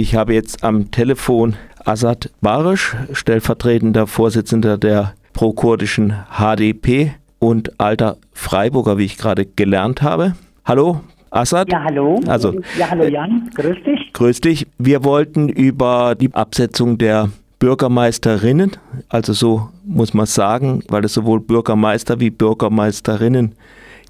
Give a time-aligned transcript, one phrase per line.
[0.00, 8.96] Ich habe jetzt am Telefon Asad Barisch, stellvertretender Vorsitzender der pro-kurdischen HDP und alter Freiburger,
[8.98, 10.36] wie ich gerade gelernt habe.
[10.64, 11.00] Hallo,
[11.30, 11.72] Assad?
[11.72, 12.20] Ja, hallo.
[12.28, 14.12] Also, ja, hallo Jan, grüß dich.
[14.12, 14.68] Grüß dich.
[14.78, 18.76] Wir wollten über die Absetzung der Bürgermeisterinnen,
[19.08, 23.56] also so muss man sagen, weil es sowohl Bürgermeister wie Bürgermeisterinnen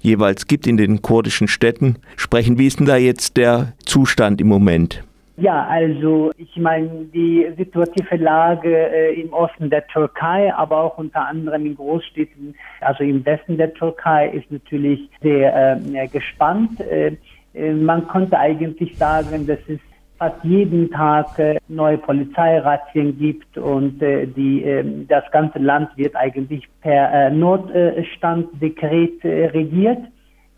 [0.01, 2.59] jeweils gibt in den kurdischen Städten, sprechen.
[2.59, 5.03] Wie ist denn da jetzt der Zustand im Moment?
[5.39, 11.25] Ja, also ich meine, die situative Lage äh, im Osten der Türkei, aber auch unter
[11.25, 16.81] anderem in Großstädten, also im Westen der Türkei, ist natürlich sehr äh, gespannt.
[16.81, 17.15] Äh,
[17.53, 19.79] äh, man konnte eigentlich sagen, dass es
[20.17, 26.17] fast jeden Tag äh, neue Polizeirazzien gibt und äh, die, ähm, das ganze Land wird
[26.17, 29.99] eigentlich per Notstanddekret regiert.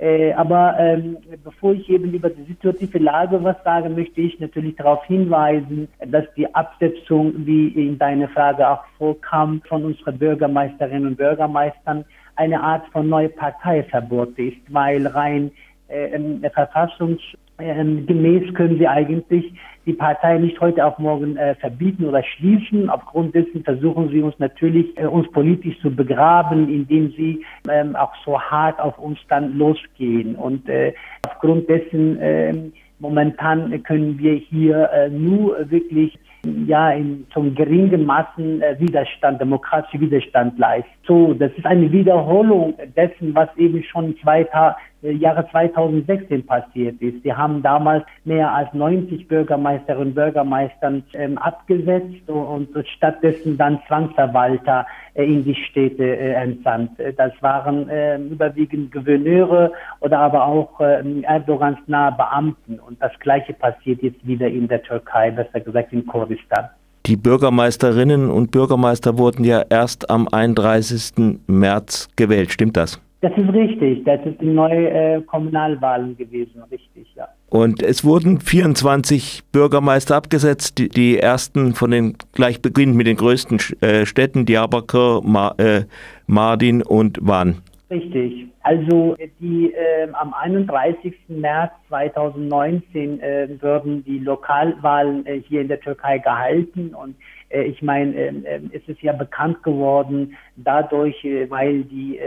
[0.01, 4.75] Äh, aber ähm, bevor ich eben über die situative Lage was sage, möchte ich natürlich
[4.75, 11.17] darauf hinweisen, dass die Absetzung, wie in deiner Frage auch vorkam, von unseren Bürgermeisterinnen und
[11.17, 12.03] Bürgermeistern
[12.35, 15.51] eine Art von neue Parteiverbot ist, weil rein
[15.89, 17.21] äh, verfassungs
[17.61, 19.53] ähm, gemäß können sie eigentlich
[19.85, 22.89] die Partei nicht heute auf morgen äh, verbieten oder schließen.
[22.89, 28.13] Aufgrund dessen versuchen sie uns natürlich, äh, uns politisch zu begraben, indem sie ähm, auch
[28.23, 30.35] so hart auf uns dann losgehen.
[30.35, 30.93] Und äh,
[31.27, 38.61] aufgrund dessen ähm, momentan können wir hier äh, nur wirklich ja in zum geringen Maßen
[38.61, 40.89] äh, Widerstand, demokratischen Widerstand leisten.
[41.05, 47.01] So, das ist eine Wiederholung dessen, was eben schon zwei Tage äh, Jahre 2016 passiert
[47.01, 47.23] ist.
[47.23, 53.79] Sie haben damals mehr als 90 Bürgermeisterinnen und Bürgermeistern ähm, abgesetzt und, und, stattdessen dann
[53.87, 56.99] Zwangsverwalter äh, in die Städte äh, entsandt.
[56.99, 59.71] Äh, das waren äh, überwiegend Gouverneure
[60.01, 62.79] oder aber auch äh, Erdogans nahe Beamten.
[62.79, 66.69] Und das Gleiche passiert jetzt wieder in der Türkei, besser gesagt in Kurdistan.
[67.07, 71.39] Die Bürgermeisterinnen und Bürgermeister wurden ja erst am 31.
[71.47, 72.51] März gewählt.
[72.51, 73.01] Stimmt das?
[73.21, 74.03] Das ist richtig.
[74.03, 77.27] Das sind neue äh, Kommunalwahlen gewesen, richtig, ja.
[77.49, 83.17] Und es wurden 24 Bürgermeister abgesetzt, die, die ersten von den, gleich beginnend mit den
[83.17, 85.83] größten äh, Städten, Diyarbakir, Ma, äh,
[86.25, 87.57] Mardin und Van.
[87.91, 88.47] Richtig.
[88.63, 91.13] Also die äh, am 31.
[91.27, 97.15] März 2019 äh, würden die Lokalwahlen äh, hier in der Türkei gehalten und
[97.49, 102.19] äh, ich meine, äh, äh, es ist ja bekannt geworden dadurch, äh, weil die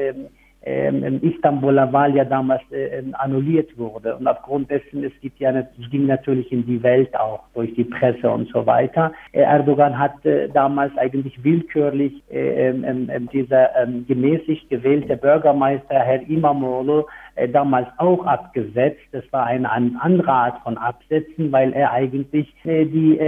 [0.66, 4.16] ähm, Istanbuler Wahl ja damals äh, ähm, annulliert wurde.
[4.16, 5.52] Und aufgrund dessen, es gibt ja,
[5.90, 9.12] ging natürlich in die Welt auch durch die Presse und so weiter.
[9.32, 13.70] Äh, Erdogan hat äh, damals eigentlich willkürlich äh, ähm, ähm, dieser
[14.08, 17.04] gemäßigt gewählte Bürgermeister Herr Imamoglu
[17.34, 19.02] äh, damals auch abgesetzt.
[19.12, 23.18] Das war eine, eine andere Art von Absetzen, weil er eigentlich äh, die,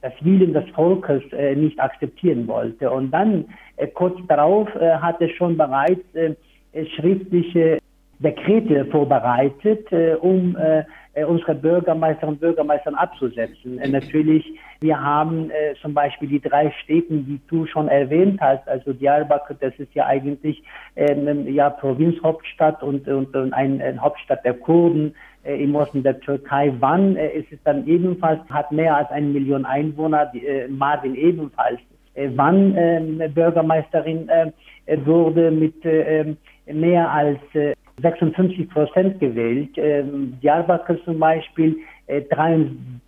[0.00, 1.22] das Willen des Volkes
[1.56, 2.90] nicht akzeptieren wollte.
[2.90, 3.46] Und dann
[3.94, 6.04] kurz darauf hat er schon bereits
[6.94, 7.78] schriftliche
[8.18, 13.78] Dekrete vorbereitet, äh, um äh, äh, unsere Bürgermeisterinnen und Bürgermeister abzusetzen.
[13.78, 14.44] Äh, natürlich,
[14.80, 19.56] wir haben äh, zum Beispiel die drei Städte, die du schon erwähnt hast, also Diyarbakir,
[19.60, 20.62] das ist ja eigentlich
[20.94, 26.18] ähm, ja Provinzhauptstadt und, und, und ein, ein Hauptstadt der Kurden äh, im Osten der
[26.20, 26.72] Türkei.
[26.80, 31.14] Wann äh, ist es dann ebenfalls, hat mehr als eine Million Einwohner, die, äh, Mardin
[31.14, 31.80] ebenfalls.
[32.16, 34.50] Äh, wann äh, Bürgermeisterin äh,
[35.04, 36.34] wurde mit äh,
[36.66, 39.70] mehr als äh, 56 Prozent gewählt.
[39.76, 42.22] Ähm, Diyarbakir zum Beispiel äh,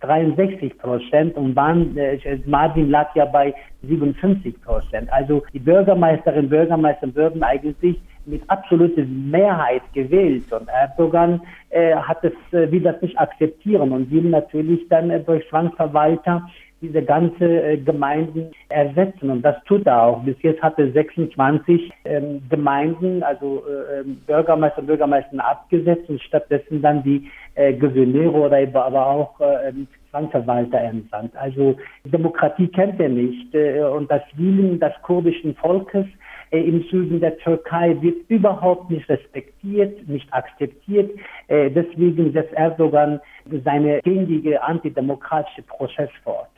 [0.01, 3.53] 63 Prozent und Ban, äh, Mardin lag ja bei
[3.83, 5.11] 57 Prozent.
[5.11, 12.23] Also die Bürgermeisterinnen und Bürgermeister würden eigentlich mit absoluter Mehrheit gewählt und Erdogan äh, hat
[12.23, 16.47] es äh, will das nicht akzeptieren und will natürlich dann äh, durch Zwangsverwalter
[16.81, 19.29] diese ganze äh, Gemeinden ersetzen.
[19.29, 20.23] Und das tut er auch.
[20.23, 26.21] Bis jetzt hat er 26 ähm, Gemeinden, also äh, ähm, Bürgermeister und Bürgermeister abgesetzt und
[26.21, 31.35] stattdessen dann die äh, Gouverneure oder aber auch äh, ähm, Zwangsverwalter entsandt.
[31.35, 33.53] Also Demokratie kennt er nicht.
[33.53, 36.05] Äh, und das Willen des kurdischen Volkes
[36.51, 41.11] äh, im Süden der Türkei wird überhaupt nicht respektiert, nicht akzeptiert.
[41.47, 43.19] Äh, deswegen setzt Erdogan
[43.63, 46.49] seine gängige antidemokratische Prozess fort.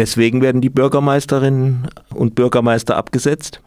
[0.00, 3.60] Weswegen werden die Bürgermeisterinnen und Bürgermeister abgesetzt?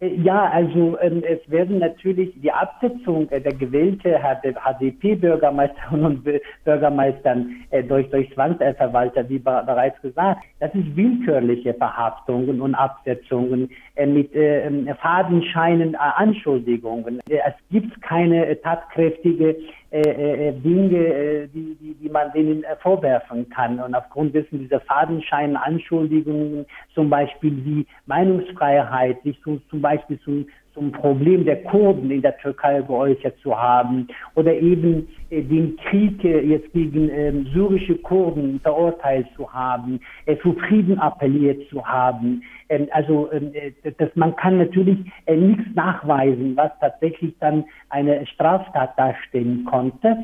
[0.00, 6.28] Äh, ja, also ähm, es werden natürlich die Absetzung äh, der gewählten HDP-Bürgermeisterinnen und
[6.64, 14.06] Bürgermeistern äh, durch, durch Zwangsverwalter, wie bereits gesagt, das ist willkürliche Verhaftungen und Absetzungen äh,
[14.06, 14.68] mit äh,
[15.00, 17.20] fadenscheinen Anschuldigungen.
[17.28, 23.48] Es gibt keine tatkräftige äh, äh, Dinge, äh, die, die, die man denen äh, vorwerfen
[23.50, 23.78] kann.
[23.80, 30.46] Und aufgrund dessen dieser fadenscheinen Anschuldigungen, zum Beispiel wie Meinungsfreiheit, sich zum, zum Beispiel zum,
[30.74, 36.22] zum Problem der Kurden in der Türkei geäußert zu haben oder eben äh, den Krieg
[36.24, 42.42] äh, jetzt gegen äh, syrische Kurden verurteilt zu haben, äh, für Frieden appelliert zu haben.
[42.68, 48.26] Ähm, also ähm, äh, das, man kann natürlich äh, nichts nachweisen, was tatsächlich dann eine
[48.26, 50.16] Straftat darstellen konnte.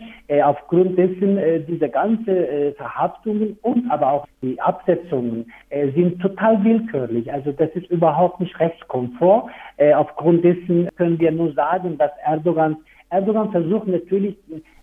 [0.42, 5.52] aufgrund dessen diese ganze Verhaftungen und aber auch die Absetzungen
[5.94, 7.32] sind total willkürlich.
[7.32, 9.50] Also das ist überhaupt nicht rechtskonform.
[9.94, 12.76] aufgrund dessen können wir nur sagen, dass Erdogan,
[13.10, 14.36] Erdogan versucht natürlich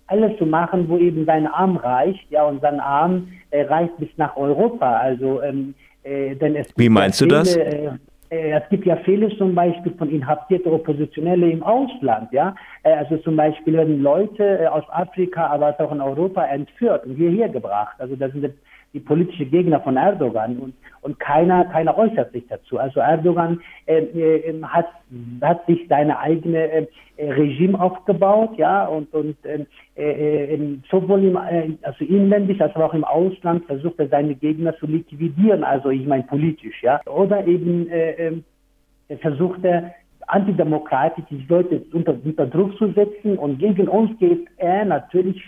[0.10, 4.10] alles zu machen, wo eben sein Arm reicht, ja, und sein Arm äh, reicht bis
[4.18, 4.98] nach Europa.
[4.98, 5.74] Also, ähm,
[6.04, 7.56] äh, denn es Wie meinst ja viele, du das?
[7.56, 7.90] Äh,
[8.30, 12.56] äh, es gibt ja viele zum Beispiel von inhaftierten Oppositionellen im Ausland, ja.
[12.84, 17.16] Äh, also zum Beispiel werden Leute äh, aus Afrika, aber auch in Europa entführt und
[17.16, 17.96] hierher gebracht.
[18.00, 18.54] Also das sind
[18.94, 22.80] die politischen Gegner von Erdogan und, und keiner, keiner äußert sich dazu.
[22.80, 24.88] Also Erdogan äh, äh, hat,
[25.41, 26.88] hat sich seine eigene äh,
[27.18, 32.94] Regime aufgebaut, ja, und, und ähm, äh, äh, sowohl im, äh, also inländisch als auch
[32.94, 37.89] im Ausland versucht er seine Gegner zu liquidieren, also ich meine politisch, ja, oder eben
[37.89, 38.31] äh,
[39.21, 39.94] versucht er
[40.27, 45.41] antidemokratisch die Leute unter, unter Druck zu setzen und gegen uns geht er natürlich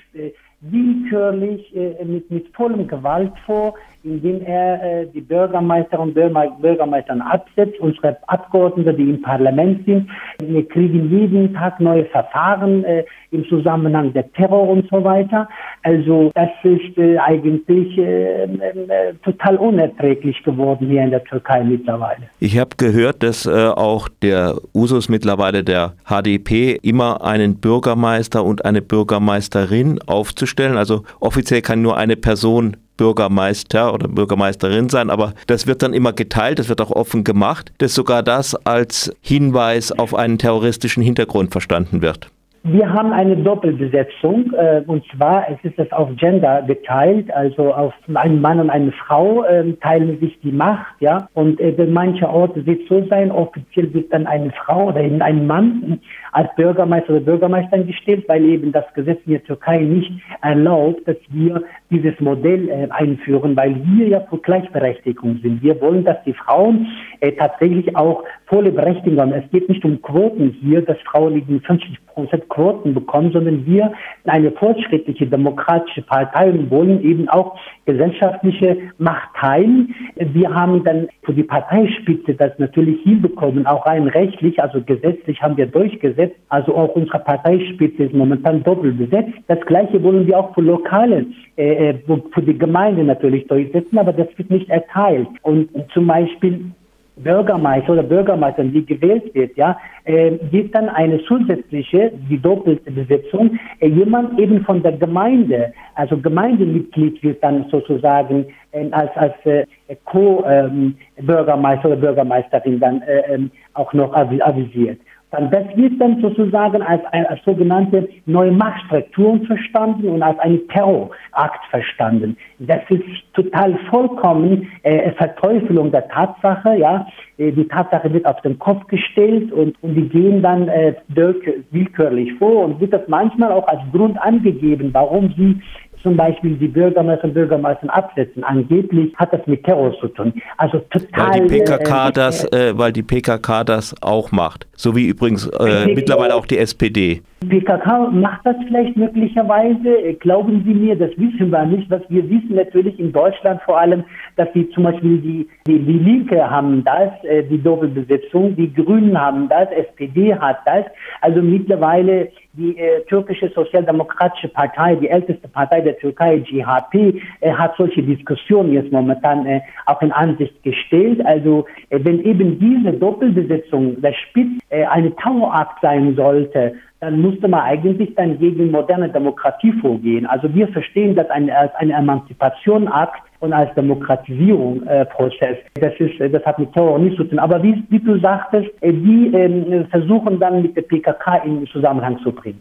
[0.61, 3.73] willkürlich äh, mit, mit vollem Gewalt vor,
[4.03, 7.79] indem er äh, die Bürgermeister und Bürgermeister absetzt.
[7.79, 10.09] Unsere Abgeordnete, die im Parlament sind,
[10.39, 15.47] wir kriegen jeden Tag neue Verfahren äh, im Zusammenhang der Terror und so weiter.
[15.83, 22.23] Also das ist äh, eigentlich äh, äh, total unerträglich geworden hier in der Türkei mittlerweile.
[22.39, 28.65] Ich habe gehört, dass äh, auch der Usus mittlerweile der HDP immer einen Bürgermeister und
[28.65, 30.50] eine Bürgermeisterin aufzustellen.
[30.59, 36.13] Also offiziell kann nur eine Person Bürgermeister oder Bürgermeisterin sein, aber das wird dann immer
[36.13, 41.51] geteilt, das wird auch offen gemacht, dass sogar das als Hinweis auf einen terroristischen Hintergrund
[41.51, 42.29] verstanden wird.
[42.63, 47.91] Wir haben eine Doppelbesetzung äh, und zwar es ist es auf Gender geteilt, also auf
[48.13, 51.27] einen Mann und eine Frau äh, teilen sich die Macht, ja.
[51.33, 55.23] Und äh, in manchen Orten wird so sein, offiziell wird dann eine Frau oder eben
[55.23, 56.01] ein Mann
[56.33, 60.11] als Bürgermeister oder Bürgermeisterin gestellt, weil eben das Gesetz in der Türkei nicht
[60.43, 65.61] erlaubt, dass wir dieses Modell äh, einführen, weil wir ja für Gleichberechtigung sind.
[65.61, 66.87] Wir wollen, dass die Frauen
[67.19, 69.33] äh, tatsächlich auch volle Berechtigung haben.
[69.33, 73.91] Es geht nicht um Quoten hier, dass Frauen liegen 50 Prozent Quoten bekommen, sondern wir
[74.25, 79.93] eine fortschrittliche demokratische Partei und wollen eben auch gesellschaftliche Macht teilen.
[80.15, 85.57] Wir haben dann für die Parteispitze das natürlich hinbekommen, auch rein rechtlich, also gesetzlich haben
[85.57, 86.35] wir durchgesetzt.
[86.49, 89.33] Also auch unsere Parteispitze ist momentan doppelt besetzt.
[89.47, 91.25] Das Gleiche wollen wir auch für lokale,
[91.57, 95.27] äh, äh für die Gemeinde natürlich durchsetzen, aber das wird nicht erteilt.
[95.41, 96.71] Und zum Beispiel
[97.17, 103.59] Bürgermeister oder Bürgermeisterin, die gewählt wird, ja, äh, gibt dann eine zusätzliche, die doppelte Besetzung,
[103.79, 109.65] äh, jemand eben von der Gemeinde, also Gemeindemitglied wird dann sozusagen äh, als, als äh,
[110.05, 114.99] Co-Bürgermeister ähm, oder Bürgermeisterin dann äh, ähm, auch noch avisiert.
[115.31, 120.59] Dann das wird dann sozusagen als, eine als sogenannte neue Machtstrukturen verstanden und als ein
[120.67, 122.35] Terrorakt verstanden.
[122.59, 126.75] Das ist total vollkommen äh, Verteufelung der Tatsache.
[126.75, 130.95] Ja, äh, die Tatsache wird auf den Kopf gestellt und, und die gehen dann äh,
[131.07, 135.61] willkürlich vor und wird das manchmal auch als Grund angegeben, warum sie
[136.03, 138.43] zum Beispiel die Bürgermeister und Bürgermeister absetzen.
[138.43, 140.33] Angeblich hat das mit Terror zu tun.
[140.57, 141.31] Also total.
[141.31, 144.67] Weil die PKK äh, das, äh, weil die PKK das auch macht.
[144.75, 147.21] So wie übrigens äh, mittlerweile auch die SPD.
[147.47, 150.13] PKK macht das vielleicht möglicherweise.
[150.19, 151.89] Glauben Sie mir, das wissen wir nicht.
[151.89, 154.03] Was wir wissen natürlich in Deutschland vor allem,
[154.35, 159.19] dass die zum Beispiel die, die, die Linke haben das, äh, die Doppelbesetzung, die Grünen
[159.19, 160.85] haben das, SPD hat das.
[161.21, 167.75] Also mittlerweile die äh, türkische Sozialdemokratische Partei, die älteste Partei der Türkei, GHP, äh, hat
[167.77, 171.25] solche Diskussionen jetzt momentan äh, auch in Ansicht gestellt.
[171.25, 177.47] Also äh, wenn eben diese Doppelbesetzung der Spitze äh, eine Terrorakt sein sollte, dann musste
[177.47, 180.27] man eigentlich dann gegen moderne Demokratie vorgehen.
[180.27, 185.57] Also wir verstehen das als eine Emanzipationakt und als Demokratisierungsprozess.
[185.73, 187.39] Äh, das ist, das hat mit Terror nichts zu tun.
[187.39, 192.19] Aber wie, wie du sagtest, äh, die äh, versuchen dann mit der PKK in Zusammenhang
[192.19, 192.59] zu bringen.